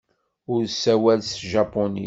[0.51, 1.99] Ur ssawal s tjapunit.